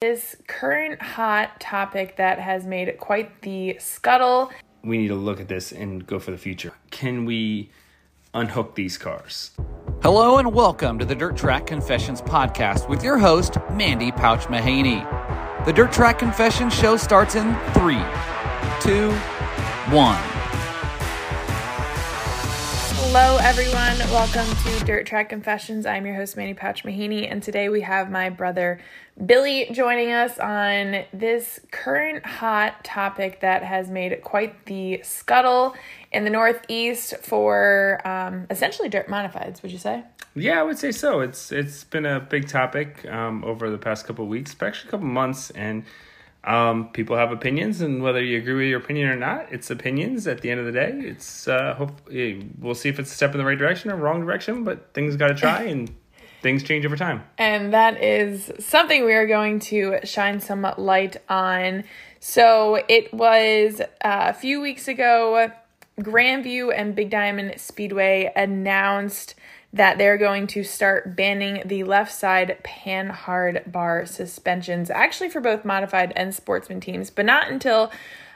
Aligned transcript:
This 0.00 0.36
current 0.46 1.02
hot 1.02 1.58
topic 1.58 2.18
that 2.18 2.38
has 2.38 2.64
made 2.64 2.96
quite 3.00 3.42
the 3.42 3.76
scuttle. 3.80 4.52
We 4.84 4.96
need 4.96 5.08
to 5.08 5.16
look 5.16 5.40
at 5.40 5.48
this 5.48 5.72
and 5.72 6.06
go 6.06 6.20
for 6.20 6.30
the 6.30 6.38
future. 6.38 6.72
Can 6.92 7.24
we 7.24 7.72
unhook 8.32 8.76
these 8.76 8.96
cars? 8.96 9.50
Hello 10.00 10.38
and 10.38 10.54
welcome 10.54 11.00
to 11.00 11.04
the 11.04 11.16
Dirt 11.16 11.36
Track 11.36 11.66
Confessions 11.66 12.22
podcast 12.22 12.88
with 12.88 13.02
your 13.02 13.18
host, 13.18 13.58
Mandy 13.72 14.12
Pouch 14.12 14.42
Mahaney. 14.44 15.04
The 15.64 15.72
Dirt 15.72 15.90
Track 15.90 16.20
Confessions 16.20 16.72
show 16.72 16.96
starts 16.96 17.34
in 17.34 17.52
three, 17.74 18.00
two, 18.80 19.10
one. 19.90 20.37
Hello, 23.10 23.38
everyone. 23.38 23.96
Welcome 24.10 24.54
to 24.64 24.84
Dirt 24.84 25.06
Track 25.06 25.30
Confessions. 25.30 25.86
I'm 25.86 26.04
your 26.04 26.14
host, 26.14 26.36
Manny 26.36 26.52
Pouch 26.52 26.84
Mahaney, 26.84 27.26
and 27.28 27.42
today 27.42 27.70
we 27.70 27.80
have 27.80 28.10
my 28.10 28.28
brother 28.28 28.80
Billy 29.24 29.66
joining 29.72 30.12
us 30.12 30.38
on 30.38 31.04
this 31.14 31.58
current 31.70 32.26
hot 32.26 32.84
topic 32.84 33.40
that 33.40 33.62
has 33.62 33.90
made 33.90 34.22
quite 34.22 34.66
the 34.66 35.00
scuttle 35.02 35.74
in 36.12 36.24
the 36.24 36.30
Northeast 36.30 37.16
for 37.22 38.06
um, 38.06 38.46
essentially 38.50 38.90
dirt 38.90 39.08
modifieds. 39.08 39.62
Would 39.62 39.72
you 39.72 39.78
say? 39.78 40.04
Yeah, 40.34 40.60
I 40.60 40.62
would 40.62 40.78
say 40.78 40.92
so. 40.92 41.20
It's 41.20 41.50
it's 41.50 41.84
been 41.84 42.04
a 42.04 42.20
big 42.20 42.46
topic 42.46 43.06
um, 43.06 43.42
over 43.42 43.70
the 43.70 43.78
past 43.78 44.06
couple 44.06 44.26
weeks, 44.26 44.54
actually 44.60 44.88
a 44.88 44.90
couple 44.90 45.06
months, 45.06 45.48
and 45.52 45.82
um, 46.48 46.88
people 46.88 47.14
have 47.14 47.30
opinions, 47.30 47.82
and 47.82 48.02
whether 48.02 48.22
you 48.22 48.38
agree 48.38 48.54
with 48.54 48.68
your 48.68 48.80
opinion 48.80 49.08
or 49.08 49.16
not, 49.16 49.52
it's 49.52 49.70
opinions. 49.70 50.26
At 50.26 50.40
the 50.40 50.50
end 50.50 50.60
of 50.60 50.66
the 50.66 50.72
day, 50.72 50.98
it's 51.04 51.46
uh, 51.46 51.74
hope 51.74 52.00
we'll 52.08 52.74
see 52.74 52.88
if 52.88 52.98
it's 52.98 53.12
a 53.12 53.14
step 53.14 53.32
in 53.32 53.38
the 53.38 53.44
right 53.44 53.58
direction 53.58 53.90
or 53.90 53.96
wrong 53.96 54.22
direction. 54.22 54.64
But 54.64 54.94
things 54.94 55.14
got 55.16 55.28
to 55.28 55.34
try, 55.34 55.64
and 55.64 55.94
things 56.42 56.62
change 56.62 56.86
over 56.86 56.96
time. 56.96 57.22
And 57.36 57.74
that 57.74 58.02
is 58.02 58.50
something 58.58 59.04
we 59.04 59.12
are 59.12 59.26
going 59.26 59.60
to 59.60 59.98
shine 60.04 60.40
some 60.40 60.66
light 60.78 61.18
on. 61.28 61.84
So 62.18 62.82
it 62.88 63.12
was 63.12 63.82
uh, 63.82 63.84
a 64.02 64.32
few 64.32 64.62
weeks 64.62 64.88
ago. 64.88 65.52
Grandview 66.00 66.72
and 66.74 66.94
Big 66.94 67.10
Diamond 67.10 67.60
Speedway 67.60 68.32
announced 68.34 69.34
that 69.72 69.98
they're 69.98 70.16
going 70.16 70.46
to 70.46 70.64
start 70.64 71.14
banning 71.14 71.62
the 71.66 71.84
left 71.84 72.12
side 72.12 72.58
panhard 72.62 73.62
bar 73.66 74.06
suspensions, 74.06 74.90
actually 74.90 75.28
for 75.28 75.40
both 75.40 75.64
modified 75.64 76.12
and 76.16 76.34
sportsman 76.34 76.80
teams, 76.80 77.10
but 77.10 77.26
not 77.26 77.50
until 77.50 77.92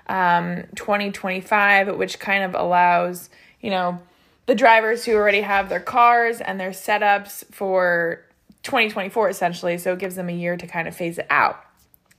um, 0.09 0.65
2025, 0.75 1.97
which 1.97 2.19
kind 2.19 2.45
of 2.45 2.55
allows, 2.55 3.31
you 3.61 3.71
know, 3.71 3.99
the 4.47 4.55
drivers 4.55 5.05
who 5.05 5.15
already 5.15 5.41
have 5.41 5.69
their 5.69 5.81
cars 5.81 6.41
and 6.41 6.61
their 6.61 6.71
setups 6.71 7.45
for 7.53 8.25
2024 8.63 9.31
essentially. 9.31 9.79
So 9.79 9.95
it 9.95 9.99
gives 9.99 10.17
them 10.17 10.29
a 10.29 10.33
year 10.33 10.57
to 10.57 10.67
kind 10.67 10.87
of 10.87 10.95
phase 10.95 11.19
it 11.19 11.27
out. 11.31 11.65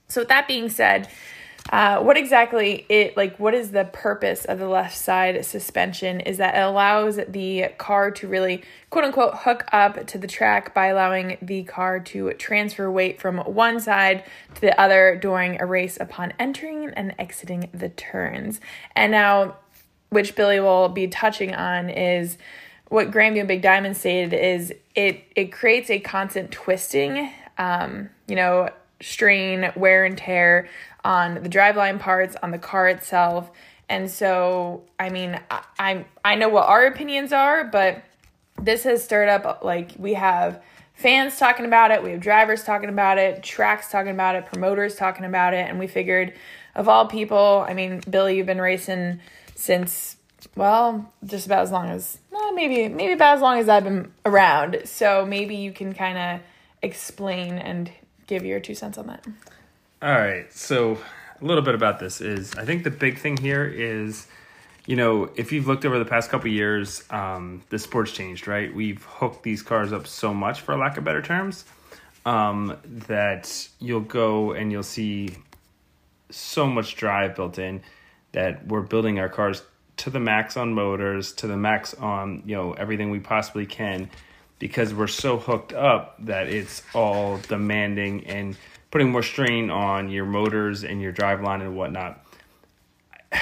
So, 0.08 0.20
with 0.20 0.28
that 0.28 0.46
being 0.46 0.68
said, 0.68 1.08
uh, 1.74 2.00
what 2.00 2.16
exactly 2.16 2.86
it 2.88 3.16
like 3.16 3.36
what 3.40 3.52
is 3.52 3.72
the 3.72 3.84
purpose 3.86 4.44
of 4.44 4.60
the 4.60 4.68
left 4.68 4.96
side 4.96 5.44
suspension 5.44 6.20
is 6.20 6.36
that 6.36 6.54
it 6.54 6.60
allows 6.60 7.18
the 7.26 7.66
car 7.78 8.12
to 8.12 8.28
really 8.28 8.62
quote 8.90 9.04
unquote 9.04 9.34
hook 9.38 9.64
up 9.72 10.06
to 10.06 10.16
the 10.16 10.28
track 10.28 10.72
by 10.72 10.86
allowing 10.86 11.36
the 11.42 11.64
car 11.64 11.98
to 11.98 12.32
transfer 12.34 12.88
weight 12.88 13.20
from 13.20 13.38
one 13.38 13.80
side 13.80 14.22
to 14.54 14.60
the 14.60 14.80
other 14.80 15.18
during 15.20 15.60
a 15.60 15.66
race 15.66 15.98
upon 16.00 16.32
entering 16.38 16.90
and 16.90 17.12
exiting 17.18 17.68
the 17.74 17.88
turns. 17.88 18.60
And 18.94 19.10
now 19.10 19.56
which 20.10 20.36
billy 20.36 20.60
will 20.60 20.88
be 20.88 21.08
touching 21.08 21.56
on 21.56 21.90
is 21.90 22.38
what 22.86 23.10
Grandview 23.10 23.40
and 23.40 23.48
Big 23.48 23.62
Diamond 23.62 23.96
stated 23.96 24.32
is 24.32 24.72
it 24.94 25.24
it 25.34 25.50
creates 25.50 25.90
a 25.90 25.98
constant 25.98 26.52
twisting, 26.52 27.32
um, 27.58 28.10
you 28.28 28.36
know, 28.36 28.70
strain, 29.00 29.72
wear 29.74 30.04
and 30.04 30.16
tear 30.16 30.68
on 31.04 31.42
the 31.42 31.48
driveline 31.48 32.00
parts, 32.00 32.36
on 32.42 32.50
the 32.50 32.58
car 32.58 32.88
itself. 32.88 33.50
And 33.88 34.10
so, 34.10 34.84
I 34.98 35.10
mean, 35.10 35.38
I, 35.50 35.62
I, 35.78 36.04
I 36.24 36.34
know 36.36 36.48
what 36.48 36.66
our 36.66 36.86
opinions 36.86 37.32
are, 37.32 37.64
but 37.64 38.02
this 38.60 38.84
has 38.84 39.04
stirred 39.04 39.28
up 39.28 39.62
like 39.62 39.92
we 39.98 40.14
have 40.14 40.62
fans 40.94 41.38
talking 41.38 41.66
about 41.66 41.90
it, 41.90 42.02
we 42.02 42.12
have 42.12 42.20
drivers 42.20 42.64
talking 42.64 42.88
about 42.88 43.18
it, 43.18 43.42
tracks 43.42 43.90
talking 43.90 44.12
about 44.12 44.36
it, 44.36 44.46
promoters 44.46 44.94
talking 44.94 45.24
about 45.24 45.52
it, 45.52 45.68
and 45.68 45.78
we 45.78 45.86
figured 45.86 46.32
of 46.74 46.88
all 46.88 47.06
people, 47.06 47.64
I 47.68 47.74
mean, 47.74 48.00
Billy, 48.08 48.36
you've 48.36 48.46
been 48.46 48.60
racing 48.60 49.20
since 49.54 50.16
well, 50.56 51.12
just 51.24 51.46
about 51.46 51.62
as 51.62 51.70
long 51.70 51.88
as 51.88 52.18
well, 52.30 52.52
maybe 52.52 52.88
maybe 52.88 53.12
about 53.12 53.36
as 53.36 53.40
long 53.40 53.58
as 53.58 53.68
I've 53.68 53.84
been 53.84 54.12
around. 54.24 54.82
So 54.84 55.24
maybe 55.26 55.56
you 55.56 55.72
can 55.72 55.92
kind 55.94 56.18
of 56.18 56.46
explain 56.82 57.54
and 57.54 57.90
give 58.26 58.44
your 58.44 58.60
two 58.60 58.74
cents 58.74 58.98
on 58.98 59.06
that. 59.08 59.24
All 60.04 60.10
right. 60.10 60.52
So 60.52 60.98
a 61.40 61.44
little 61.46 61.62
bit 61.62 61.74
about 61.74 61.98
this 61.98 62.20
is 62.20 62.54
I 62.56 62.66
think 62.66 62.84
the 62.84 62.90
big 62.90 63.18
thing 63.18 63.38
here 63.38 63.64
is, 63.64 64.26
you 64.84 64.96
know, 64.96 65.30
if 65.34 65.50
you've 65.50 65.66
looked 65.66 65.86
over 65.86 65.98
the 65.98 66.04
past 66.04 66.28
couple 66.28 66.50
years, 66.50 67.02
um, 67.08 67.62
the 67.70 67.78
sport's 67.78 68.12
changed, 68.12 68.46
right? 68.46 68.74
We've 68.74 69.02
hooked 69.02 69.44
these 69.44 69.62
cars 69.62 69.94
up 69.94 70.06
so 70.06 70.34
much, 70.34 70.60
for 70.60 70.76
lack 70.76 70.98
of 70.98 71.04
better 71.04 71.22
terms, 71.22 71.64
um, 72.26 72.76
that 72.84 73.66
you'll 73.80 74.00
go 74.00 74.52
and 74.52 74.70
you'll 74.70 74.82
see 74.82 75.38
so 76.28 76.66
much 76.66 76.96
drive 76.96 77.34
built 77.34 77.58
in 77.58 77.82
that 78.32 78.66
we're 78.66 78.82
building 78.82 79.18
our 79.18 79.30
cars 79.30 79.62
to 79.96 80.10
the 80.10 80.20
max 80.20 80.58
on 80.58 80.74
motors, 80.74 81.32
to 81.32 81.46
the 81.46 81.56
max 81.56 81.94
on 81.94 82.42
you 82.44 82.54
know 82.54 82.74
everything 82.74 83.08
we 83.08 83.20
possibly 83.20 83.64
can, 83.64 84.10
because 84.58 84.94
we're 84.94 85.06
so 85.06 85.38
hooked 85.38 85.72
up 85.72 86.16
that 86.24 86.48
it's 86.48 86.82
all 86.94 87.38
demanding 87.48 88.26
and 88.26 88.56
putting 88.90 89.10
more 89.10 89.22
strain 89.22 89.70
on 89.70 90.08
your 90.08 90.24
motors 90.24 90.84
and 90.84 91.00
your 91.00 91.12
driveline 91.12 91.60
and 91.60 91.76
whatnot. 91.76 92.24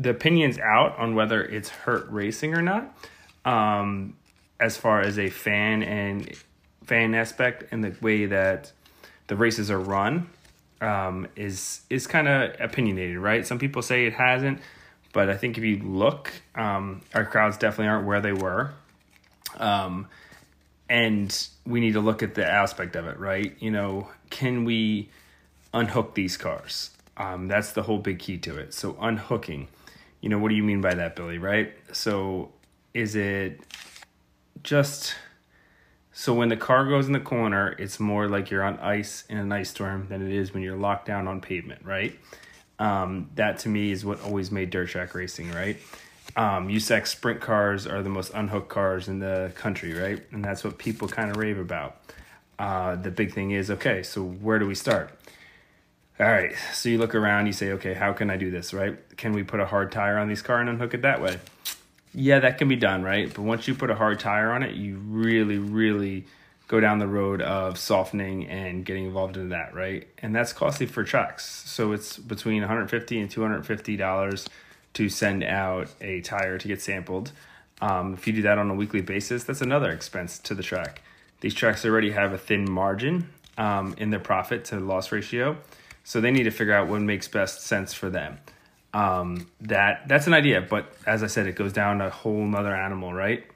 The 0.00 0.10
opinion's 0.10 0.60
out 0.60 0.96
on 0.96 1.16
whether 1.16 1.42
it's 1.42 1.70
hurt 1.70 2.08
racing 2.08 2.54
or 2.54 2.62
not, 2.62 2.96
um, 3.44 4.14
as 4.60 4.76
far 4.76 5.00
as 5.00 5.18
a 5.18 5.28
fan 5.28 5.82
and 5.82 6.32
fan 6.84 7.16
aspect 7.16 7.64
and 7.72 7.82
the 7.82 7.92
way 8.00 8.26
that 8.26 8.70
the 9.26 9.34
races 9.34 9.72
are 9.72 9.80
run 9.80 10.30
um, 10.80 11.26
is 11.34 11.80
is 11.90 12.06
kind 12.06 12.28
of 12.28 12.54
opinionated, 12.60 13.18
right? 13.18 13.44
Some 13.44 13.58
people 13.58 13.82
say 13.82 14.06
it 14.06 14.12
hasn't. 14.12 14.60
But 15.12 15.30
I 15.30 15.36
think 15.36 15.56
if 15.56 15.64
you 15.64 15.78
look, 15.78 16.30
um, 16.54 17.00
our 17.14 17.24
crowds 17.24 17.56
definitely 17.56 17.88
aren't 17.88 18.06
where 18.06 18.20
they 18.20 18.32
were. 18.32 18.72
Um, 19.56 20.06
and 20.88 21.48
we 21.66 21.80
need 21.80 21.92
to 21.92 22.00
look 22.00 22.22
at 22.22 22.34
the 22.34 22.46
aspect 22.46 22.96
of 22.96 23.06
it, 23.06 23.18
right? 23.18 23.54
You 23.60 23.70
know, 23.70 24.08
can 24.30 24.64
we 24.64 25.10
unhook 25.74 26.14
these 26.14 26.36
cars? 26.36 26.90
Um, 27.16 27.48
that's 27.48 27.72
the 27.72 27.82
whole 27.82 27.98
big 27.98 28.18
key 28.18 28.38
to 28.38 28.56
it. 28.56 28.72
So, 28.72 28.96
unhooking, 29.00 29.68
you 30.20 30.28
know, 30.28 30.38
what 30.38 30.50
do 30.50 30.54
you 30.54 30.62
mean 30.62 30.80
by 30.80 30.94
that, 30.94 31.16
Billy, 31.16 31.38
right? 31.38 31.72
So, 31.92 32.52
is 32.94 33.16
it 33.16 33.60
just 34.62 35.14
so 36.18 36.34
when 36.34 36.48
the 36.48 36.56
car 36.56 36.84
goes 36.84 37.06
in 37.06 37.12
the 37.12 37.20
corner, 37.20 37.76
it's 37.78 38.00
more 38.00 38.28
like 38.28 38.50
you're 38.50 38.64
on 38.64 38.76
ice 38.80 39.22
in 39.28 39.38
an 39.38 39.52
ice 39.52 39.70
storm 39.70 40.08
than 40.08 40.20
it 40.20 40.34
is 40.34 40.52
when 40.52 40.64
you're 40.64 40.76
locked 40.76 41.06
down 41.06 41.28
on 41.28 41.40
pavement, 41.40 41.84
right? 41.84 42.18
Um, 42.80 43.30
that 43.36 43.58
to 43.60 43.68
me 43.68 43.92
is 43.92 44.04
what 44.04 44.20
always 44.22 44.50
made 44.50 44.70
dirt 44.70 44.88
track 44.88 45.14
racing, 45.14 45.52
right? 45.52 45.76
Um, 46.36 46.68
USAC 46.68 47.06
sprint 47.06 47.40
cars 47.40 47.86
are 47.86 48.02
the 48.02 48.08
most 48.08 48.32
unhooked 48.34 48.68
cars 48.68 49.08
in 49.08 49.18
the 49.18 49.52
country, 49.54 49.94
right? 49.94 50.22
And 50.30 50.44
that's 50.44 50.62
what 50.62 50.78
people 50.78 51.08
kind 51.08 51.30
of 51.30 51.36
rave 51.36 51.58
about. 51.58 52.00
Uh, 52.58 52.96
the 52.96 53.10
big 53.10 53.32
thing 53.32 53.52
is 53.52 53.70
okay, 53.70 54.02
so 54.02 54.22
where 54.22 54.58
do 54.58 54.66
we 54.66 54.74
start? 54.74 55.10
All 56.20 56.26
right, 56.26 56.52
so 56.72 56.88
you 56.88 56.98
look 56.98 57.14
around, 57.14 57.46
you 57.46 57.52
say, 57.52 57.72
okay, 57.72 57.94
how 57.94 58.12
can 58.12 58.28
I 58.28 58.36
do 58.36 58.50
this, 58.50 58.74
right? 58.74 58.96
Can 59.16 59.32
we 59.32 59.44
put 59.44 59.60
a 59.60 59.66
hard 59.66 59.92
tire 59.92 60.18
on 60.18 60.28
these 60.28 60.42
car 60.42 60.60
and 60.60 60.68
unhook 60.68 60.92
it 60.92 61.02
that 61.02 61.22
way? 61.22 61.38
Yeah, 62.12 62.40
that 62.40 62.58
can 62.58 62.66
be 62.66 62.74
done, 62.74 63.04
right? 63.04 63.32
But 63.32 63.42
once 63.42 63.68
you 63.68 63.74
put 63.74 63.90
a 63.90 63.94
hard 63.94 64.18
tire 64.18 64.50
on 64.50 64.64
it, 64.64 64.74
you 64.74 64.96
really, 64.96 65.58
really 65.58 66.26
go 66.66 66.80
down 66.80 66.98
the 66.98 67.06
road 67.06 67.40
of 67.40 67.78
softening 67.78 68.46
and 68.46 68.84
getting 68.84 69.06
involved 69.06 69.36
in 69.36 69.50
that, 69.50 69.74
right? 69.74 70.08
And 70.18 70.34
that's 70.34 70.52
costly 70.52 70.86
for 70.86 71.04
trucks. 71.04 71.46
So 71.46 71.92
it's 71.92 72.18
between 72.18 72.60
150 72.60 73.20
and 73.20 73.30
250 73.30 73.96
dollars 73.96 74.48
to 74.98 75.08
send 75.08 75.44
out 75.44 75.88
a 76.00 76.20
tire 76.22 76.58
to 76.58 76.66
get 76.66 76.82
sampled. 76.82 77.30
Um, 77.80 78.14
if 78.14 78.26
you 78.26 78.32
do 78.32 78.42
that 78.42 78.58
on 78.58 78.68
a 78.68 78.74
weekly 78.74 79.00
basis, 79.00 79.44
that's 79.44 79.60
another 79.60 79.90
expense 79.92 80.40
to 80.40 80.56
the 80.56 80.62
track. 80.64 81.02
These 81.40 81.54
tracks 81.54 81.84
already 81.84 82.10
have 82.10 82.32
a 82.32 82.38
thin 82.38 82.68
margin 82.68 83.28
um, 83.56 83.94
in 83.96 84.10
their 84.10 84.18
profit 84.18 84.64
to 84.66 84.80
loss 84.80 85.12
ratio, 85.12 85.56
so 86.02 86.20
they 86.20 86.32
need 86.32 86.42
to 86.42 86.50
figure 86.50 86.74
out 86.74 86.88
what 86.88 87.00
makes 87.00 87.28
best 87.28 87.62
sense 87.62 87.94
for 87.94 88.10
them. 88.10 88.38
Um, 88.92 89.48
that 89.60 90.08
that's 90.08 90.26
an 90.26 90.34
idea, 90.34 90.62
but 90.62 90.92
as 91.06 91.22
I 91.22 91.28
said, 91.28 91.46
it 91.46 91.54
goes 91.54 91.72
down 91.72 92.00
a 92.00 92.10
whole 92.10 92.44
nother 92.44 92.74
animal, 92.74 93.14
right? 93.14 93.46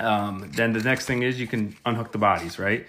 Um, 0.00 0.50
then 0.54 0.72
the 0.72 0.80
next 0.80 1.04
thing 1.04 1.22
is 1.22 1.38
you 1.38 1.46
can 1.46 1.76
unhook 1.84 2.12
the 2.12 2.18
bodies, 2.18 2.58
right? 2.58 2.86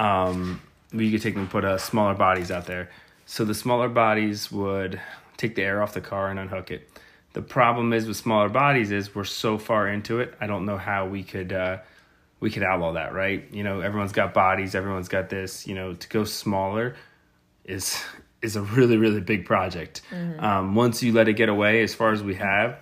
Um, 0.00 0.60
you 0.92 1.12
could 1.12 1.22
take 1.22 1.36
and 1.36 1.48
put 1.48 1.64
uh, 1.64 1.78
smaller 1.78 2.14
bodies 2.14 2.50
out 2.50 2.66
there. 2.66 2.90
So 3.24 3.44
the 3.44 3.54
smaller 3.54 3.88
bodies 3.88 4.50
would 4.50 5.00
take 5.36 5.54
the 5.54 5.62
air 5.62 5.80
off 5.80 5.94
the 5.94 6.00
car 6.00 6.28
and 6.28 6.40
unhook 6.40 6.72
it. 6.72 6.90
The 7.34 7.42
problem 7.42 7.92
is 7.92 8.06
with 8.06 8.16
smaller 8.16 8.48
bodies 8.48 8.92
is 8.92 9.14
we're 9.14 9.24
so 9.24 9.58
far 9.58 9.88
into 9.88 10.20
it. 10.20 10.34
I 10.40 10.46
don't 10.46 10.64
know 10.64 10.78
how 10.78 11.06
we 11.06 11.22
could 11.24 11.52
uh, 11.52 11.78
we 12.40 12.48
could 12.48 12.62
outlaw 12.62 12.92
that, 12.92 13.12
right? 13.12 13.44
You 13.52 13.64
know, 13.64 13.80
everyone's 13.80 14.12
got 14.12 14.32
bodies, 14.32 14.74
everyone's 14.74 15.08
got 15.08 15.28
this. 15.28 15.66
You 15.66 15.74
know, 15.74 15.94
to 15.94 16.08
go 16.08 16.24
smaller 16.24 16.94
is 17.64 18.00
is 18.40 18.54
a 18.54 18.62
really 18.62 18.96
really 18.96 19.20
big 19.20 19.46
project. 19.46 20.02
Um, 20.38 20.74
once 20.76 21.02
you 21.02 21.12
let 21.12 21.28
it 21.28 21.34
get 21.34 21.48
away, 21.48 21.82
as 21.82 21.92
far 21.92 22.12
as 22.12 22.22
we 22.22 22.36
have, 22.36 22.78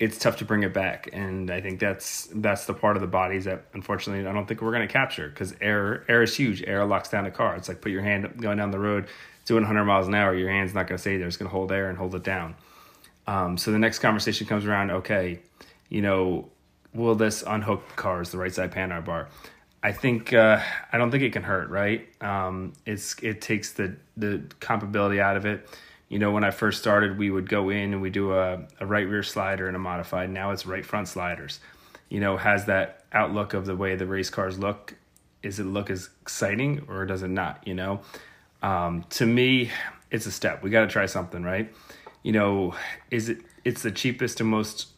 it's 0.00 0.18
tough 0.18 0.38
to 0.38 0.44
bring 0.44 0.64
it 0.64 0.74
back, 0.74 1.08
and 1.12 1.48
I 1.48 1.60
think 1.60 1.78
that's 1.78 2.28
that's 2.34 2.66
the 2.66 2.74
part 2.74 2.96
of 2.96 3.02
the 3.02 3.08
bodies 3.08 3.44
that 3.44 3.66
unfortunately 3.72 4.26
I 4.26 4.32
don't 4.32 4.46
think 4.48 4.62
we're 4.62 4.72
going 4.72 4.86
to 4.86 4.92
capture 4.92 5.28
because 5.28 5.54
air 5.60 6.04
air 6.08 6.24
is 6.24 6.34
huge. 6.34 6.64
Air 6.66 6.84
locks 6.84 7.08
down 7.08 7.24
a 7.24 7.30
car. 7.30 7.54
It's 7.54 7.68
like 7.68 7.80
put 7.80 7.92
your 7.92 8.02
hand 8.02 8.40
going 8.40 8.58
down 8.58 8.72
the 8.72 8.80
road 8.80 9.06
doing 9.44 9.62
100 9.62 9.84
miles 9.84 10.08
an 10.08 10.14
hour. 10.14 10.34
Your 10.34 10.50
hand's 10.50 10.74
not 10.74 10.88
going 10.88 10.96
to 10.96 11.00
stay 11.00 11.18
there. 11.18 11.28
It's 11.28 11.36
going 11.36 11.48
to 11.48 11.54
hold 11.54 11.70
air 11.70 11.88
and 11.88 11.96
hold 11.96 12.14
it 12.16 12.24
down. 12.24 12.56
Um, 13.26 13.56
so 13.56 13.70
the 13.72 13.78
next 13.78 14.00
conversation 14.00 14.46
comes 14.46 14.66
around. 14.66 14.90
Okay, 14.90 15.40
you 15.88 16.02
know, 16.02 16.48
will 16.94 17.14
this 17.14 17.42
unhook 17.46 17.96
cars 17.96 18.30
the 18.30 18.38
right 18.38 18.52
side 18.52 18.72
panhard 18.72 19.04
bar? 19.04 19.28
I 19.82 19.92
think 19.92 20.32
uh, 20.32 20.60
I 20.92 20.98
don't 20.98 21.10
think 21.10 21.22
it 21.24 21.32
can 21.32 21.42
hurt, 21.42 21.68
right? 21.70 22.08
Um, 22.22 22.72
it's 22.86 23.16
it 23.22 23.40
takes 23.40 23.72
the 23.72 23.96
the 24.16 24.42
compatibility 24.60 25.20
out 25.20 25.36
of 25.36 25.44
it. 25.44 25.68
You 26.08 26.18
know, 26.18 26.30
when 26.30 26.44
I 26.44 26.50
first 26.50 26.78
started, 26.78 27.18
we 27.18 27.30
would 27.30 27.48
go 27.48 27.70
in 27.70 27.94
and 27.94 28.02
we 28.02 28.10
do 28.10 28.32
a, 28.34 28.66
a 28.80 28.86
right 28.86 29.08
rear 29.08 29.22
slider 29.22 29.66
and 29.66 29.74
a 29.74 29.78
modified. 29.78 30.30
Now 30.30 30.50
it's 30.50 30.66
right 30.66 30.84
front 30.84 31.08
sliders. 31.08 31.58
You 32.10 32.20
know, 32.20 32.36
has 32.36 32.66
that 32.66 33.04
outlook 33.12 33.54
of 33.54 33.64
the 33.64 33.74
way 33.74 33.96
the 33.96 34.06
race 34.06 34.28
cars 34.28 34.58
look. 34.58 34.94
Is 35.42 35.58
it 35.58 35.64
look 35.64 35.90
as 35.90 36.10
exciting 36.20 36.84
or 36.88 37.06
does 37.06 37.22
it 37.22 37.28
not? 37.28 37.66
You 37.66 37.74
know, 37.74 38.00
um, 38.62 39.04
to 39.10 39.26
me, 39.26 39.70
it's 40.10 40.26
a 40.26 40.30
step. 40.30 40.62
We 40.62 40.70
got 40.70 40.82
to 40.82 40.86
try 40.88 41.06
something, 41.06 41.42
right? 41.42 41.72
You 42.22 42.32
know, 42.32 42.74
is 43.10 43.28
it? 43.28 43.38
It's 43.64 43.82
the 43.82 43.92
cheapest 43.92 44.40
and 44.40 44.48
most 44.48 44.88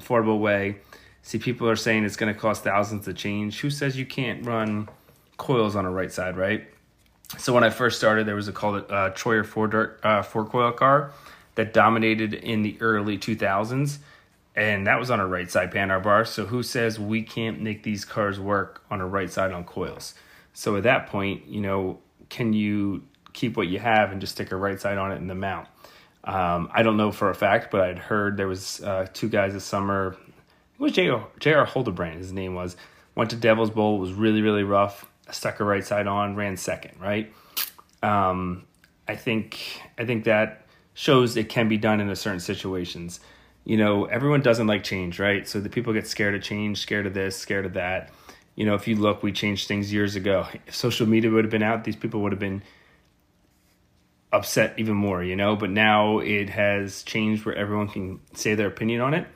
affordable 0.00 0.38
way. 0.38 0.76
See, 1.22 1.38
people 1.38 1.68
are 1.68 1.76
saying 1.76 2.04
it's 2.04 2.16
going 2.16 2.32
to 2.32 2.38
cost 2.38 2.62
thousands 2.62 3.06
to 3.06 3.14
change. 3.14 3.60
Who 3.60 3.70
says 3.70 3.98
you 3.98 4.06
can't 4.06 4.44
run 4.46 4.88
coils 5.36 5.76
on 5.76 5.84
a 5.84 5.90
right 5.90 6.12
side, 6.12 6.36
right? 6.36 6.66
So 7.38 7.52
when 7.52 7.64
I 7.64 7.70
first 7.70 7.98
started, 7.98 8.26
there 8.26 8.36
was 8.36 8.48
a 8.48 8.52
called 8.52 8.84
uh, 8.90 9.10
Troyer 9.10 9.44
four 9.44 9.66
dirt 9.66 10.00
uh, 10.02 10.22
four 10.22 10.44
coil 10.44 10.72
car 10.72 11.12
that 11.56 11.72
dominated 11.72 12.34
in 12.34 12.62
the 12.62 12.76
early 12.80 13.18
2000s, 13.18 13.98
and 14.54 14.86
that 14.86 14.98
was 14.98 15.10
on 15.10 15.20
a 15.20 15.26
right 15.26 15.50
side 15.50 15.72
panhard 15.72 16.04
bar. 16.04 16.24
So 16.24 16.46
who 16.46 16.62
says 16.62 17.00
we 17.00 17.22
can't 17.22 17.60
make 17.60 17.82
these 17.82 18.04
cars 18.04 18.38
work 18.38 18.82
on 18.90 19.00
a 19.00 19.06
right 19.06 19.30
side 19.30 19.52
on 19.52 19.64
coils? 19.64 20.14
So 20.52 20.76
at 20.76 20.84
that 20.84 21.08
point, 21.08 21.46
you 21.46 21.60
know, 21.60 21.98
can 22.28 22.52
you 22.52 23.02
keep 23.32 23.56
what 23.56 23.68
you 23.68 23.78
have 23.78 24.12
and 24.12 24.20
just 24.20 24.34
stick 24.34 24.52
a 24.52 24.56
right 24.56 24.80
side 24.80 24.98
on 24.98 25.12
it 25.12 25.16
in 25.16 25.26
the 25.26 25.34
mount? 25.34 25.68
Um, 26.26 26.68
I 26.72 26.82
don't 26.82 26.96
know 26.96 27.12
for 27.12 27.30
a 27.30 27.34
fact, 27.34 27.70
but 27.70 27.82
I'd 27.82 27.98
heard 27.98 28.36
there 28.36 28.48
was 28.48 28.82
uh, 28.82 29.06
two 29.12 29.28
guys 29.28 29.52
this 29.52 29.64
summer. 29.64 30.16
It 30.74 30.80
was 30.80 30.92
J.R. 30.92 31.66
Holderbrand, 31.66 32.16
his 32.16 32.32
name 32.32 32.54
was. 32.54 32.76
Went 33.14 33.30
to 33.30 33.36
Devil's 33.36 33.70
Bowl, 33.70 33.98
was 33.98 34.12
really, 34.12 34.42
really 34.42 34.64
rough. 34.64 35.06
Stuck 35.30 35.60
a 35.60 35.64
right 35.64 35.84
side 35.84 36.06
on, 36.06 36.36
ran 36.36 36.56
second, 36.56 37.00
right? 37.00 37.32
Um, 38.02 38.64
I 39.08 39.16
think 39.16 39.80
I 39.98 40.04
think 40.04 40.24
that 40.24 40.66
shows 40.94 41.36
it 41.36 41.48
can 41.48 41.68
be 41.68 41.76
done 41.76 42.00
in 42.00 42.08
a 42.08 42.16
certain 42.16 42.40
situations. 42.40 43.20
You 43.64 43.76
know, 43.76 44.04
everyone 44.04 44.42
doesn't 44.42 44.66
like 44.66 44.84
change, 44.84 45.18
right? 45.18 45.48
So 45.48 45.60
the 45.60 45.68
people 45.68 45.92
get 45.92 46.06
scared 46.06 46.34
of 46.34 46.42
change, 46.42 46.78
scared 46.78 47.06
of 47.06 47.14
this, 47.14 47.36
scared 47.36 47.66
of 47.66 47.74
that. 47.74 48.10
You 48.54 48.64
know, 48.64 48.74
if 48.74 48.88
you 48.88 48.96
look, 48.96 49.22
we 49.22 49.32
changed 49.32 49.68
things 49.68 49.92
years 49.92 50.16
ago. 50.16 50.46
If 50.66 50.74
social 50.74 51.06
media 51.06 51.30
would 51.30 51.44
have 51.44 51.50
been 51.50 51.62
out, 51.62 51.84
these 51.84 51.96
people 51.96 52.20
would 52.22 52.32
have 52.32 52.38
been 52.38 52.62
upset 54.36 54.74
even 54.78 54.94
more, 54.94 55.22
you 55.22 55.36
know. 55.36 55.56
But 55.56 55.70
now 55.70 56.18
it 56.18 56.50
has 56.50 57.02
changed 57.02 57.44
where 57.44 57.54
everyone 57.54 57.88
can 57.88 58.20
say 58.34 58.54
their 58.54 58.68
opinion 58.68 59.00
on 59.00 59.14
it. 59.14 59.26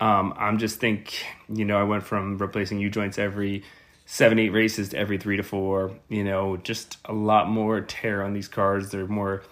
Um, 0.00 0.34
I'm 0.36 0.58
just 0.58 0.80
think, 0.80 1.14
you 1.48 1.64
know, 1.64 1.78
I 1.78 1.82
went 1.84 2.04
from 2.04 2.38
replacing 2.38 2.78
U 2.78 2.90
joints 2.90 3.18
every 3.18 3.64
seven, 4.06 4.38
eight 4.38 4.50
races 4.50 4.90
to 4.90 4.98
every 4.98 5.18
three 5.18 5.36
to 5.36 5.42
four. 5.42 5.92
You 6.08 6.24
know, 6.24 6.56
just 6.56 6.96
a 7.04 7.12
lot 7.12 7.48
more 7.48 7.80
tear 7.80 8.22
on 8.22 8.32
these 8.32 8.48
cars. 8.48 8.90
They're 8.90 9.06
more 9.06 9.42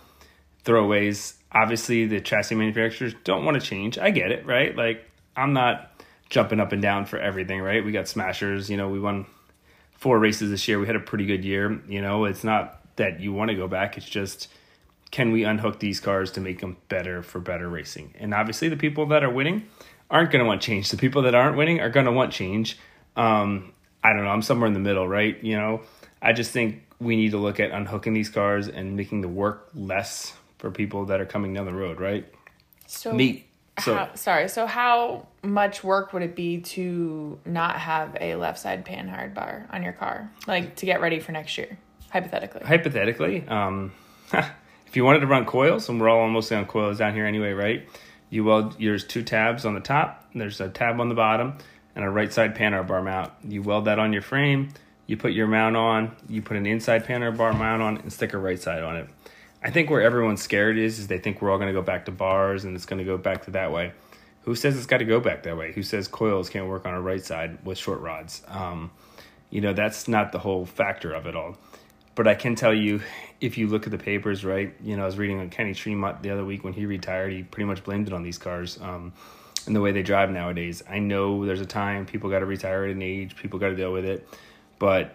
throwaways. 0.65 1.35
Obviously, 1.53 2.07
the 2.07 2.21
chassis 2.21 2.55
manufacturers 2.55 3.15
don't 3.25 3.45
want 3.45 3.61
to 3.61 3.67
change. 3.67 3.99
I 3.99 4.11
get 4.11 4.31
it, 4.31 4.47
right? 4.47 4.75
Like, 4.77 5.09
I'm 5.37 5.53
not 5.53 6.03
jumping 6.29 6.61
up 6.61 6.73
and 6.73 6.83
down 6.83 7.07
for 7.07 7.19
everything, 7.19 7.61
right? 7.61 7.85
We 7.85 7.93
got 7.93 8.09
smashers. 8.09 8.69
You 8.71 8.77
know, 8.77 8.89
we 8.89 8.99
won 8.99 9.27
four 9.93 10.19
races 10.19 10.51
this 10.51 10.67
year. 10.69 10.79
We 10.79 10.87
had 10.87 10.97
a 10.97 11.01
pretty 11.01 11.27
good 11.27 11.45
year. 11.45 11.81
You 11.89 12.03
know, 12.03 12.25
it's 12.25 12.45
not 12.45 12.97
that 12.97 13.21
you 13.21 13.33
want 13.33 13.51
to 13.51 13.57
go 13.57 13.69
back. 13.69 13.97
It's 13.97 14.09
just 14.09 14.49
can 15.11 15.33
we 15.33 15.45
unhook 15.45 15.81
these 15.81 16.01
cars 16.01 16.31
to 16.33 16.41
make 16.41 16.61
them 16.61 16.77
better 16.89 17.23
for 17.23 17.41
better 17.41 17.69
racing? 17.69 18.15
And 18.19 18.35
obviously, 18.35 18.69
the 18.69 18.77
people 18.77 19.07
that 19.07 19.23
are 19.23 19.31
winning 19.31 19.69
aren't 20.11 20.31
going 20.31 20.41
to 20.41 20.47
want 20.47 20.63
change. 20.63 20.91
The 20.91 20.97
people 20.97 21.23
that 21.23 21.35
aren't 21.35 21.57
winning 21.57 21.81
are 21.81 21.91
going 21.91 22.07
to 22.07 22.13
want 22.13 22.33
change. 22.33 22.79
Um, 23.17 23.73
I 24.03 24.13
don't 24.13 24.25
know. 24.25 24.31
I'm 24.31 24.43
somewhere 24.43 24.67
in 24.67 24.75
the 24.75 24.81
middle, 24.81 25.09
right? 25.09 25.43
You 25.43 25.57
know, 25.57 25.83
I 26.23 26.33
just 26.33 26.53
think 26.53 26.83
we 27.01 27.17
need 27.17 27.33
to 27.33 27.39
look 27.39 27.61
at 27.61 27.71
unhooking 27.71 28.13
these 28.13 28.29
cars 28.29 28.69
and 28.69 28.97
making 28.97 29.21
the 29.21 29.29
work 29.29 29.69
less 29.75 30.33
for 30.59 30.71
people 30.71 31.07
that 31.07 31.21
are 31.21 31.27
coming 31.27 31.53
down 31.53 31.67
the 31.67 31.75
road, 31.75 32.01
right? 32.01 32.27
So 32.87 33.13
Me. 33.13 33.47
So 33.81 33.95
how, 33.95 34.15
sorry. 34.15 34.49
So 34.49 34.67
how 34.67 35.27
much 35.43 35.85
work 35.85 36.15
would 36.15 36.23
it 36.23 36.35
be 36.35 36.61
to 36.61 37.39
not 37.45 37.77
have 37.77 38.17
a 38.21 38.37
left 38.37 38.59
side 38.59 38.87
panhard 38.87 39.35
bar 39.35 39.69
on 39.71 39.83
your 39.83 39.93
car, 39.93 40.31
like 40.47 40.77
to 40.77 40.87
get 40.87 41.03
ready 41.03 41.21
for 41.21 41.33
next 41.33 41.59
year, 41.59 41.77
hypothetically? 42.11 42.63
hypothetically, 42.65 43.47
um, 43.49 43.93
if 44.87 44.97
you 44.97 45.05
wanted 45.05 45.21
to 45.21 45.27
run 45.27 45.45
coils, 45.45 45.89
and 45.89 46.01
we're 46.01 46.09
all 46.09 46.29
mostly 46.29 46.57
on 46.57 46.67
coils 46.67 46.99
down 46.99 47.15
here 47.15 47.27
anyway, 47.27 47.53
right? 47.53 47.89
You 48.31 48.45
weld. 48.45 48.79
There's 48.79 49.05
two 49.05 49.23
tabs 49.23 49.65
on 49.65 49.75
the 49.75 49.81
top. 49.81 50.25
There's 50.35 50.61
a 50.61 50.69
tab 50.69 51.01
on 51.01 51.09
the 51.09 51.15
bottom, 51.15 51.59
and 51.95 52.05
a 52.05 52.11
right 52.11 52.33
side 52.33 52.55
panhard 52.55 52.87
bar 52.87 53.03
mount. 53.03 53.33
You 53.47 53.63
weld 53.63 53.87
that 53.87 53.99
on 53.99 54.13
your 54.13 54.23
frame. 54.23 54.71
You 55.07 55.17
put 55.17 55.33
your 55.33 55.47
mount 55.47 55.77
on. 55.77 56.17
You 56.29 56.43
put 56.43 56.57
an 56.57 56.67
inside 56.67 57.05
panhard 57.05 57.37
bar 57.37 57.53
mount 57.53 57.83
on, 57.83 57.97
and 57.99 58.13
stick 58.13 58.33
a 58.33 58.39
right 58.39 58.61
side 58.61 58.83
on 58.83 58.97
it. 58.97 59.09
I 59.63 59.71
think 59.71 59.91
where 59.91 60.03
everyone's 60.03 60.43
scared 60.43 60.79
is, 60.79 61.01
is 61.01 61.09
they 61.09 61.19
think 61.19 61.43
we're 61.43 61.51
all 61.51 61.59
going 61.59 61.69
to 61.69 61.73
go 61.73 61.83
back 61.83 62.05
to 62.05 62.13
bars 62.13 62.65
and 62.65 62.77
it's 62.77 62.87
going 62.87 62.99
to 62.99 63.05
go 63.05 63.19
back 63.19 63.47
to 63.47 63.51
that 63.53 63.73
way. 63.73 63.93
Who 64.43 64.55
says 64.55 64.77
it's 64.77 64.87
got 64.87 64.99
to 64.99 65.05
go 65.05 65.19
back 65.19 65.43
that 65.43 65.57
way? 65.57 65.73
Who 65.73 65.83
says 65.83 66.07
coils 66.07 66.49
can't 66.49 66.69
work 66.69 66.87
on 66.87 66.95
a 66.95 67.01
right 67.01 67.25
side 67.25 67.65
with 67.65 67.77
short 67.77 68.01
rods? 68.01 68.43
Um, 68.47 68.93
you 69.51 69.61
know, 69.61 69.73
that's 69.73 70.07
not 70.07 70.31
the 70.31 70.39
whole 70.39 70.67
factor 70.67 71.13
of 71.13 71.27
it 71.27 71.35
all. 71.35 71.57
But 72.17 72.27
I 72.27 72.35
can 72.35 72.57
tell 72.57 72.75
you, 72.75 73.03
if 73.41 73.57
you 73.57 73.69
look 73.69 73.85
at 73.85 73.93
the 73.93 73.99
papers, 73.99 74.45
right? 74.45 74.75
You 74.83 74.97
know, 74.97 75.03
I 75.03 75.07
was 75.07 75.19
reading 75.19 75.39
on 75.39 75.51
Kenny 75.51 75.75
Tremont 75.75 76.23
the 76.23 76.31
other 76.31 76.45
week 76.45 76.65
when 76.65 76.73
he 76.73 76.87
retired. 76.87 77.33
He 77.33 77.43
pretty 77.45 77.67
much 77.67 77.85
blamed 77.85 78.09
it 78.09 78.15
on 78.15 78.23
these 78.23 78.39
cars 78.39 78.79
um, 78.81 79.13
and 79.67 79.77
the 79.77 79.81
way 79.81 79.93
they 79.93 80.03
drive 80.03 80.31
nowadays. 80.31 80.83
I 80.89 80.99
know 80.99 81.45
there's 81.45 81.61
a 81.61 81.67
time 81.67 82.07
people 82.07 82.31
got 82.31 82.41
to 82.41 82.47
retire 82.47 82.85
at 82.87 82.91
an 82.91 83.03
age, 83.03 83.37
people 83.37 83.59
got 83.59 83.69
to 83.69 83.77
deal 83.77 83.93
with 83.93 84.05
it, 84.05 84.29
but 84.79 85.15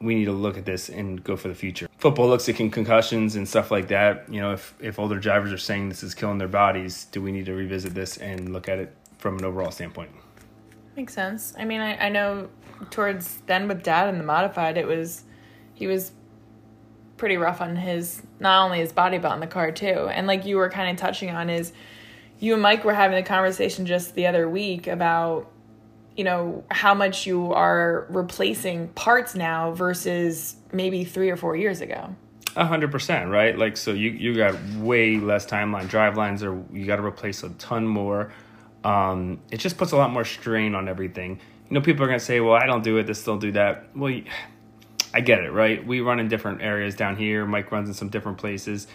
we 0.00 0.14
need 0.14 0.24
to 0.24 0.32
look 0.32 0.56
at 0.56 0.64
this 0.64 0.88
and 0.88 1.22
go 1.22 1.36
for 1.36 1.48
the 1.48 1.54
future. 1.54 1.88
Football 1.98 2.28
looks 2.28 2.48
at 2.48 2.56
con- 2.56 2.70
concussions 2.70 3.36
and 3.36 3.46
stuff 3.46 3.70
like 3.70 3.88
that. 3.88 4.24
You 4.32 4.40
know, 4.40 4.52
if 4.52 4.74
if 4.80 4.98
older 4.98 5.18
drivers 5.18 5.52
are 5.52 5.58
saying 5.58 5.90
this 5.90 6.02
is 6.02 6.14
killing 6.14 6.38
their 6.38 6.48
bodies, 6.48 7.06
do 7.12 7.20
we 7.20 7.32
need 7.32 7.46
to 7.46 7.54
revisit 7.54 7.94
this 7.94 8.16
and 8.16 8.52
look 8.52 8.68
at 8.68 8.78
it 8.78 8.96
from 9.18 9.38
an 9.38 9.44
overall 9.44 9.70
standpoint? 9.70 10.10
Makes 10.96 11.12
sense. 11.12 11.52
I 11.58 11.66
mean, 11.66 11.80
I, 11.80 12.06
I 12.06 12.08
know 12.08 12.48
towards 12.90 13.42
then 13.46 13.68
with 13.68 13.82
dad 13.82 14.08
and 14.08 14.18
the 14.18 14.24
modified, 14.24 14.78
it 14.78 14.86
was 14.86 15.24
he 15.74 15.86
was 15.86 16.12
pretty 17.20 17.36
rough 17.36 17.60
on 17.60 17.76
his 17.76 18.22
not 18.40 18.64
only 18.64 18.78
his 18.78 18.92
body 18.92 19.18
but 19.18 19.30
on 19.30 19.38
the 19.38 19.46
car 19.46 19.70
too. 19.70 20.08
And 20.08 20.26
like 20.26 20.44
you 20.46 20.56
were 20.56 20.70
kind 20.70 20.90
of 20.90 20.96
touching 20.96 21.30
on 21.30 21.48
is 21.48 21.72
you 22.40 22.54
and 22.54 22.62
Mike 22.62 22.82
were 22.82 22.94
having 22.94 23.18
a 23.18 23.22
conversation 23.22 23.86
just 23.86 24.14
the 24.14 24.26
other 24.26 24.48
week 24.48 24.88
about 24.88 25.48
you 26.16 26.24
know 26.24 26.64
how 26.70 26.94
much 26.94 27.26
you 27.26 27.52
are 27.52 28.06
replacing 28.08 28.88
parts 28.88 29.34
now 29.34 29.70
versus 29.72 30.56
maybe 30.72 31.04
three 31.04 31.30
or 31.30 31.36
four 31.36 31.54
years 31.56 31.80
ago. 31.80 32.14
A 32.56 32.66
hundred 32.66 32.90
percent, 32.90 33.30
right? 33.30 33.56
Like, 33.56 33.76
so 33.76 33.92
you 33.92 34.10
you 34.10 34.34
got 34.34 34.58
way 34.78 35.18
less 35.18 35.46
timeline. 35.46 35.88
Drive 35.88 36.16
lines 36.16 36.42
are 36.42 36.60
you 36.72 36.84
got 36.84 36.96
to 36.96 37.04
replace 37.04 37.44
a 37.44 37.50
ton 37.50 37.86
more. 37.86 38.32
Um, 38.82 39.40
it 39.52 39.58
just 39.58 39.78
puts 39.78 39.92
a 39.92 39.96
lot 39.96 40.10
more 40.10 40.24
strain 40.24 40.74
on 40.74 40.88
everything. 40.88 41.38
You 41.68 41.74
know, 41.74 41.80
people 41.80 42.04
are 42.04 42.08
gonna 42.08 42.18
say, 42.18 42.40
"Well, 42.40 42.54
I 42.54 42.66
don't 42.66 42.82
do 42.82 42.96
it. 42.98 43.06
This 43.06 43.22
don't 43.22 43.38
do 43.38 43.52
that." 43.52 43.94
Well, 43.94 44.20
I 45.12 45.20
get 45.20 45.40
it, 45.40 45.52
right? 45.52 45.84
We 45.84 46.00
run 46.00 46.20
in 46.20 46.28
different 46.28 46.62
areas 46.62 46.94
down 46.94 47.16
here. 47.16 47.44
Mike 47.44 47.72
runs 47.72 47.88
in 47.88 47.94
some 47.94 48.10
different 48.10 48.38
places. 48.38 48.86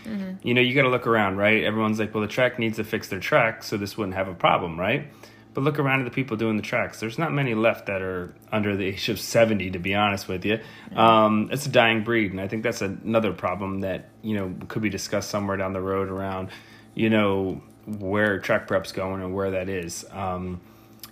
You 0.44 0.54
know, 0.54 0.62
you 0.62 0.74
got 0.74 0.84
to 0.84 0.90
look 0.90 1.08
around, 1.08 1.38
right? 1.38 1.64
Everyone's 1.64 2.00
like, 2.00 2.14
"Well, 2.14 2.22
the 2.22 2.28
track 2.30 2.58
needs 2.58 2.78
to 2.78 2.84
fix 2.84 3.10
their 3.10 3.20
track, 3.20 3.64
so 3.64 3.76
this 3.78 3.98
wouldn't 3.98 4.16
have 4.16 4.28
a 4.28 4.34
problem, 4.34 4.80
right?" 4.80 5.08
But 5.54 5.64
look 5.64 5.80
around 5.80 6.02
at 6.02 6.04
the 6.06 6.12
people 6.12 6.36
doing 6.38 6.58
the 6.58 6.64
tracks. 6.64 7.00
There's 7.00 7.18
not 7.18 7.32
many 7.32 7.54
left 7.54 7.86
that 7.86 8.02
are 8.02 8.36
under 8.52 8.76
the 8.76 8.86
age 8.86 9.08
of 9.08 9.20
70, 9.20 9.72
to 9.72 9.80
be 9.80 9.96
honest 9.96 10.28
with 10.28 10.44
you. 10.46 10.60
Um, 10.96 11.50
it's 11.52 11.66
a 11.66 11.70
dying 11.70 12.04
breed, 12.04 12.32
and 12.32 12.42
I 12.42 12.48
think 12.50 12.64
that's 12.64 12.82
another 12.82 13.32
problem 13.34 13.82
that 13.82 14.10
you 14.22 14.36
know 14.36 14.54
could 14.68 14.82
be 14.82 14.90
discussed 14.90 15.30
somewhere 15.30 15.58
down 15.58 15.74
the 15.74 15.82
road 15.82 16.10
around, 16.10 16.50
you 16.94 17.10
know, 17.10 17.62
where 17.86 18.40
track 18.40 18.68
prep's 18.68 18.92
going 18.92 19.22
and 19.22 19.34
where 19.34 19.52
that 19.52 19.70
is. 19.70 20.06
Um, 20.12 20.62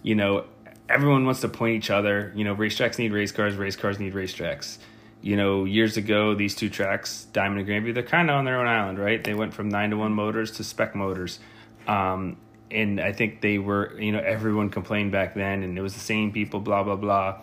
you 0.02 0.16
know, 0.16 0.46
everyone 0.90 1.26
wants 1.26 1.42
to 1.42 1.50
point 1.50 1.76
each 1.76 1.90
other. 1.90 2.32
You 2.36 2.44
know, 2.44 2.56
racetracks 2.56 2.98
need 3.00 3.12
race 3.12 3.32
cars, 3.32 3.56
race 3.56 3.76
cars 3.76 4.00
need 4.00 4.14
racetracks. 4.14 4.78
You 5.24 5.38
know, 5.38 5.63
years 5.63 5.98
ago, 5.98 6.36
these 6.36 6.53
two 6.53 6.70
tracks, 6.70 7.25
Diamond 7.34 7.62
and 7.62 7.68
Grandview, 7.68 7.94
they're 7.94 8.03
kind 8.03 8.30
of 8.30 8.36
on 8.36 8.46
their 8.46 8.60
own 8.60 8.68
island, 8.68 9.00
right? 9.00 9.24
They 9.24 9.34
went 9.34 9.53
from 9.53 9.70
nine 9.70 9.89
to 9.89 9.98
one 9.98 10.12
motors 10.13 10.51
to 10.58 10.63
spec 10.63 10.94
motors. 10.94 11.39
Um, 11.88 12.38
and 12.70 13.00
I 13.00 13.13
think 13.13 13.42
they 13.42 13.58
were, 13.58 14.00
you 14.00 14.12
know, 14.12 14.20
everyone 14.20 14.70
complained 14.70 15.12
back 15.12 15.34
then, 15.34 15.63
and 15.63 15.77
it 15.77 15.82
was 15.82 15.94
the 15.94 16.00
same 16.00 16.32
people, 16.32 16.60
blah 16.60 16.84
blah 16.84 16.98
blah. 16.98 17.39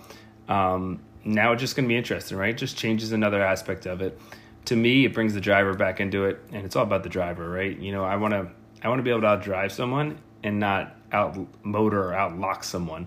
Um, 0.49 1.01
now 1.25 1.53
it's 1.53 1.61
just 1.61 1.75
going 1.75 1.85
to 1.85 1.89
be 1.89 1.97
interesting, 1.97 2.37
right? 2.37 2.57
Just 2.57 2.77
changes 2.77 3.13
another 3.13 3.43
aspect 3.43 3.87
of 3.87 4.01
it. 4.03 4.19
to 4.67 4.77
me, 4.77 5.05
it 5.05 5.15
brings 5.15 5.35
the 5.35 5.41
driver 5.41 5.75
back 5.75 6.01
into 6.01 6.27
it, 6.27 6.41
and 6.53 6.65
it's 6.65 6.77
all 6.77 6.83
about 6.85 7.03
the 7.03 7.09
driver, 7.09 7.49
right? 7.49 7.77
You 7.79 7.93
know, 7.93 8.05
I 8.05 8.17
want 8.17 8.35
to 8.35 8.49
I 8.83 8.89
want 8.89 8.99
to 8.99 9.03
be 9.03 9.11
able 9.11 9.23
to 9.23 9.27
outdrive 9.27 9.73
someone 9.73 10.19
and 10.43 10.61
not 10.61 10.97
out 11.13 11.39
motor 11.65 12.03
or 12.03 12.15
outlock 12.15 12.65
someone. 12.65 13.07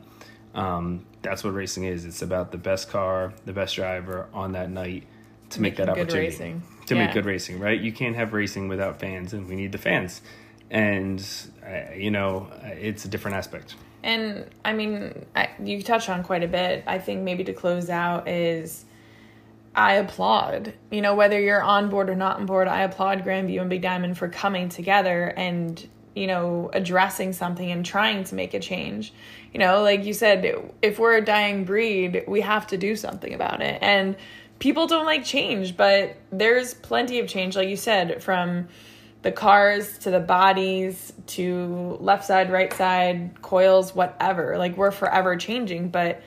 Um, 0.53 1.05
that's 1.21 1.43
what 1.43 1.53
racing 1.53 1.85
is. 1.85 2.05
It's 2.05 2.21
about 2.21 2.51
the 2.51 2.57
best 2.57 2.89
car, 2.89 3.33
the 3.45 3.53
best 3.53 3.75
driver 3.75 4.27
on 4.33 4.51
that 4.53 4.69
night 4.69 5.03
to 5.51 5.61
make 5.61 5.75
that 5.77 5.87
Making 5.87 6.01
opportunity 6.01 6.27
racing. 6.29 6.63
to 6.87 6.95
Yeah. 6.95 7.05
make 7.05 7.13
good 7.13 7.25
racing, 7.25 7.59
right? 7.59 7.79
You 7.79 7.91
can't 7.91 8.15
have 8.15 8.33
racing 8.33 8.67
without 8.67 8.99
fans, 8.99 9.33
and 9.33 9.47
we 9.47 9.55
need 9.55 9.71
the 9.71 9.77
fans. 9.77 10.21
And 10.69 11.23
uh, 11.65 11.93
you 11.95 12.11
know, 12.11 12.47
it's 12.63 13.05
a 13.05 13.07
different 13.07 13.37
aspect. 13.37 13.75
And 14.03 14.45
I 14.65 14.73
mean, 14.73 15.25
I, 15.35 15.49
you 15.63 15.81
touched 15.81 16.09
on 16.09 16.23
quite 16.23 16.43
a 16.43 16.47
bit. 16.47 16.83
I 16.87 16.99
think 16.99 17.21
maybe 17.21 17.43
to 17.45 17.53
close 17.53 17.89
out 17.89 18.27
is 18.27 18.83
I 19.75 19.93
applaud, 19.93 20.73
you 20.91 21.01
know, 21.01 21.15
whether 21.15 21.39
you're 21.39 21.63
on 21.63 21.89
board 21.89 22.09
or 22.09 22.15
not 22.15 22.37
on 22.39 22.45
board, 22.45 22.67
I 22.67 22.81
applaud 22.81 23.23
Grandview 23.23 23.61
and 23.61 23.69
Big 23.69 23.81
Diamond 23.81 24.17
for 24.17 24.27
coming 24.27 24.69
together 24.69 25.33
and, 25.37 25.87
you 26.15 26.27
know, 26.27 26.69
addressing 26.73 27.33
something 27.33 27.71
and 27.71 27.85
trying 27.85 28.23
to 28.25 28.35
make 28.35 28.53
a 28.53 28.59
change. 28.59 29.13
You 29.51 29.59
know, 29.59 29.81
like 29.81 30.05
you 30.05 30.13
said, 30.13 30.71
if 30.81 30.99
we're 30.99 31.17
a 31.17 31.25
dying 31.25 31.63
breed, 31.63 32.23
we 32.27 32.41
have 32.41 32.67
to 32.67 32.77
do 32.77 32.95
something 32.95 33.33
about 33.33 33.61
it. 33.61 33.79
And 33.81 34.15
people 34.59 34.87
don't 34.87 35.05
like 35.05 35.25
change, 35.25 35.75
but 35.75 36.15
there's 36.31 36.73
plenty 36.73 37.19
of 37.19 37.27
change, 37.27 37.55
like 37.55 37.69
you 37.69 37.77
said, 37.77 38.21
from 38.21 38.67
the 39.23 39.31
cars 39.31 39.97
to 39.99 40.11
the 40.11 40.19
bodies 40.19 41.13
to 41.27 41.97
left 41.99 42.25
side, 42.25 42.51
right 42.51 42.71
side, 42.71 43.41
coils, 43.41 43.95
whatever. 43.95 44.57
Like 44.57 44.77
we're 44.77 44.91
forever 44.91 45.35
changing, 45.37 45.89
but 45.89 46.21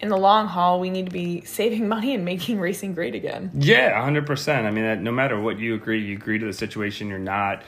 in 0.00 0.08
the 0.08 0.16
long 0.16 0.46
haul, 0.46 0.80
we 0.80 0.90
need 0.90 1.06
to 1.06 1.12
be 1.12 1.40
saving 1.44 1.88
money 1.88 2.14
and 2.14 2.24
making 2.24 2.58
racing 2.58 2.94
great 2.94 3.14
again. 3.14 3.50
Yeah, 3.54 4.00
hundred 4.00 4.26
percent. 4.26 4.66
I 4.66 4.70
mean, 4.70 5.02
no 5.02 5.12
matter 5.12 5.38
what 5.40 5.58
you 5.58 5.74
agree, 5.74 6.04
you 6.04 6.16
agree 6.16 6.38
to 6.38 6.46
the 6.46 6.52
situation. 6.52 7.08
You're 7.08 7.18
not. 7.18 7.62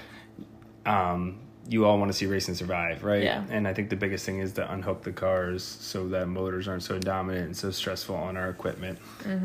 Um, 0.86 1.40
you 1.68 1.84
all 1.84 1.98
want 1.98 2.10
to 2.10 2.16
see 2.16 2.26
racing 2.26 2.54
survive, 2.54 3.04
right? 3.04 3.22
Yeah. 3.22 3.44
And 3.50 3.68
I 3.68 3.74
think 3.74 3.90
the 3.90 3.96
biggest 3.96 4.24
thing 4.24 4.38
is 4.38 4.52
to 4.54 4.72
unhook 4.72 5.02
the 5.02 5.12
cars 5.12 5.62
so 5.62 6.08
that 6.08 6.26
motors 6.26 6.66
aren't 6.66 6.82
so 6.82 6.98
dominant 6.98 7.44
and 7.44 7.56
so 7.56 7.70
stressful 7.70 8.14
on 8.14 8.36
our 8.38 8.48
equipment. 8.48 8.98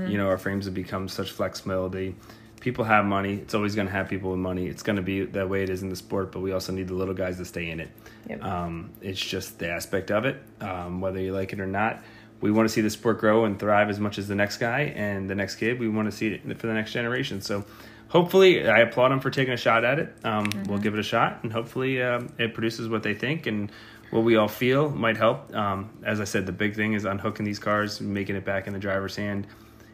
You 0.10 0.18
know, 0.18 0.28
our 0.28 0.38
frames 0.38 0.66
have 0.66 0.74
become 0.74 1.10
such 1.10 1.32
flexibility. 1.32 2.16
People 2.62 2.86
have 2.86 3.04
money. 3.04 3.34
It's 3.34 3.54
always 3.54 3.76
going 3.76 3.88
to 3.88 3.94
have 3.94 4.08
people 4.08 4.32
with 4.32 4.40
money. 4.40 4.68
It's 4.68 4.84
going 4.84 4.96
to 4.96 5.02
be 5.02 5.26
that 5.26 5.50
way 5.50 5.64
it 5.64 5.70
is 5.70 5.84
in 5.84 5.90
the 5.90 5.98
sport, 5.98 6.32
but 6.32 6.40
we 6.40 6.54
also 6.54 6.72
need 6.72 6.88
the 6.88 6.94
little 6.94 7.14
guys 7.14 7.38
to 7.40 7.46
stay 7.46 7.70
in 7.70 7.82
it. 7.82 7.90
Yep. 8.30 8.42
Um, 8.42 8.92
it's 9.02 9.20
just 9.20 9.60
the 9.60 9.70
aspect 9.70 10.10
of 10.10 10.24
it, 10.24 10.42
um, 10.62 11.02
whether 11.02 11.20
you 11.20 11.34
like 11.34 11.52
it 11.52 11.60
or 11.60 11.68
not. 11.68 12.02
We 12.40 12.52
want 12.52 12.70
to 12.70 12.74
see 12.74 12.82
the 12.82 12.90
sport 12.90 13.20
grow 13.20 13.44
and 13.44 13.60
thrive 13.60 13.90
as 13.90 14.00
much 14.00 14.18
as 14.18 14.30
the 14.30 14.36
next 14.36 14.58
guy 14.58 14.94
and 14.96 15.30
the 15.30 15.36
next 15.36 15.56
kid. 15.56 15.78
We 15.78 15.90
want 15.90 16.10
to 16.10 16.16
see 16.16 16.28
it 16.28 16.60
for 16.60 16.68
the 16.68 16.74
next 16.74 16.94
generation. 16.94 17.42
So, 17.42 17.66
hopefully, 18.14 18.68
I 18.70 18.80
applaud 18.80 19.10
them 19.10 19.20
for 19.20 19.32
taking 19.32 19.54
a 19.54 19.58
shot 19.58 19.84
at 19.84 20.00
it. 20.00 20.16
Um, 20.24 20.48
We'll 20.68 20.78
give 20.78 20.94
it 20.94 21.00
a 21.00 21.04
shot, 21.04 21.40
and 21.44 21.52
hopefully, 21.52 22.02
um, 22.02 22.30
it 22.38 22.54
produces 22.54 22.88
what 22.88 23.04
they 23.04 23.16
think 23.16 23.48
and 23.48 23.72
what 24.12 24.24
we 24.24 24.36
all 24.38 24.48
feel 24.48 24.90
might 24.92 25.18
help. 25.18 25.54
Um, 25.54 25.90
as 26.04 26.22
I 26.22 26.24
said, 26.24 26.46
the 26.46 26.52
big 26.52 26.76
thing 26.76 26.94
is 26.94 27.04
unhooking 27.04 27.46
these 27.46 27.60
cars, 27.60 28.00
making 28.00 28.36
it 28.36 28.46
back 28.46 28.68
in 28.68 28.74
the 28.74 28.80
driver's 28.80 29.16
hand. 29.16 29.48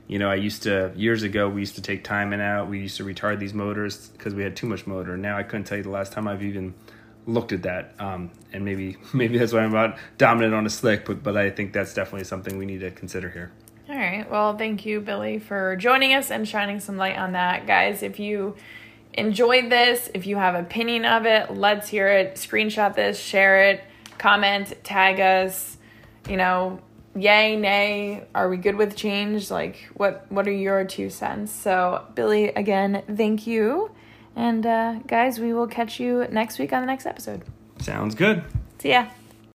You 0.07 0.19
know, 0.19 0.29
I 0.29 0.35
used 0.35 0.63
to 0.63 0.91
years 0.95 1.23
ago. 1.23 1.47
We 1.47 1.61
used 1.61 1.75
to 1.75 1.81
take 1.81 2.03
timing 2.03 2.41
out. 2.41 2.67
We 2.67 2.79
used 2.79 2.97
to 2.97 3.05
retard 3.05 3.39
these 3.39 3.53
motors 3.53 4.09
because 4.09 4.33
we 4.33 4.43
had 4.43 4.55
too 4.55 4.67
much 4.67 4.85
motor. 4.85 5.15
Now 5.15 5.37
I 5.37 5.43
couldn't 5.43 5.65
tell 5.65 5.77
you 5.77 5.83
the 5.83 5.89
last 5.89 6.11
time 6.11 6.27
I've 6.27 6.43
even 6.43 6.73
looked 7.25 7.53
at 7.53 7.61
that. 7.61 7.93
Um, 7.99 8.31
and 8.51 8.65
maybe 8.65 8.97
maybe 9.13 9.37
that's 9.37 9.53
why 9.53 9.59
I'm 9.59 9.69
about 9.69 9.97
dominant 10.17 10.53
on 10.53 10.65
a 10.65 10.69
slick. 10.69 11.05
But 11.05 11.23
but 11.23 11.37
I 11.37 11.51
think 11.51 11.73
that's 11.73 11.93
definitely 11.93 12.25
something 12.25 12.57
we 12.57 12.65
need 12.65 12.81
to 12.81 12.91
consider 12.91 13.29
here. 13.29 13.51
All 13.89 13.95
right. 13.95 14.29
Well, 14.29 14.55
thank 14.55 14.85
you, 14.85 15.01
Billy, 15.01 15.39
for 15.39 15.75
joining 15.75 16.13
us 16.13 16.29
and 16.29 16.47
shining 16.47 16.79
some 16.79 16.97
light 16.97 17.17
on 17.17 17.31
that. 17.31 17.65
Guys, 17.65 18.03
if 18.03 18.19
you 18.19 18.55
enjoyed 19.13 19.71
this, 19.71 20.11
if 20.13 20.27
you 20.27 20.35
have 20.35 20.53
an 20.53 20.63
opinion 20.63 21.05
of 21.05 21.25
it, 21.25 21.51
let's 21.55 21.89
hear 21.89 22.07
it. 22.07 22.35
Screenshot 22.35 22.93
this, 22.93 23.19
share 23.19 23.63
it, 23.63 23.83
comment, 24.19 24.75
tag 24.83 25.19
us. 25.19 25.77
You 26.29 26.37
know, 26.37 26.81
yay, 27.15 27.55
nay, 27.55 28.25
are 28.35 28.47
we 28.47 28.57
good 28.57 28.75
with 28.75 28.95
change? 28.95 29.49
Like 29.49 29.89
what 29.95 30.31
what 30.31 30.47
are 30.47 30.51
your 30.51 30.85
two 30.85 31.09
cents? 31.09 31.51
So, 31.51 32.05
Billy, 32.13 32.49
again, 32.49 33.01
thank 33.15 33.47
you. 33.47 33.89
And 34.35 34.67
uh, 34.67 34.99
guys, 35.07 35.39
we 35.39 35.51
will 35.51 35.67
catch 35.67 35.99
you 35.99 36.27
next 36.29 36.59
week 36.59 36.73
on 36.73 36.81
the 36.81 36.87
next 36.87 37.07
episode. 37.07 37.41
Sounds 37.79 38.13
good. 38.13 38.43
See 38.77 38.89
ya. 38.89 39.07